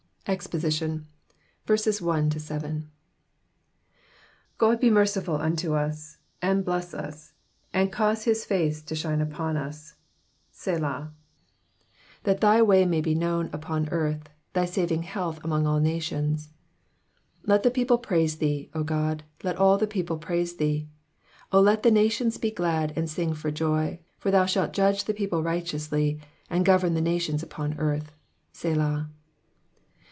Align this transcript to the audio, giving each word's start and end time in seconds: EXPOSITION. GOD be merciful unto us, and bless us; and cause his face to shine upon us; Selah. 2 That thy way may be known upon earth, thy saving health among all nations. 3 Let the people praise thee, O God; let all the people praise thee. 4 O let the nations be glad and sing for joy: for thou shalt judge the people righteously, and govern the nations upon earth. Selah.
EXPOSITION. 0.27 1.07
GOD 1.65 1.83
be 4.79 4.91
merciful 4.91 5.35
unto 5.37 5.73
us, 5.73 6.17
and 6.39 6.63
bless 6.63 6.93
us; 6.93 7.33
and 7.73 7.91
cause 7.91 8.25
his 8.25 8.45
face 8.45 8.83
to 8.83 8.93
shine 8.93 9.19
upon 9.19 9.57
us; 9.57 9.95
Selah. 10.51 11.11
2 12.23 12.25
That 12.25 12.39
thy 12.39 12.61
way 12.61 12.85
may 12.85 13.01
be 13.01 13.15
known 13.15 13.49
upon 13.51 13.89
earth, 13.89 14.29
thy 14.53 14.65
saving 14.65 15.01
health 15.03 15.39
among 15.43 15.65
all 15.65 15.79
nations. 15.79 16.49
3 17.45 17.53
Let 17.53 17.63
the 17.63 17.71
people 17.71 17.97
praise 17.97 18.37
thee, 18.37 18.69
O 18.75 18.83
God; 18.83 19.23
let 19.41 19.55
all 19.57 19.79
the 19.79 19.87
people 19.87 20.19
praise 20.19 20.55
thee. 20.57 20.87
4 21.49 21.59
O 21.59 21.63
let 21.63 21.81
the 21.81 21.89
nations 21.89 22.37
be 22.37 22.51
glad 22.51 22.93
and 22.95 23.09
sing 23.09 23.33
for 23.33 23.49
joy: 23.49 23.99
for 24.19 24.29
thou 24.29 24.45
shalt 24.45 24.71
judge 24.73 25.05
the 25.05 25.15
people 25.15 25.41
righteously, 25.41 26.21
and 26.47 26.63
govern 26.63 26.93
the 26.93 27.01
nations 27.01 27.41
upon 27.41 27.75
earth. 27.79 28.11
Selah. 28.53 29.09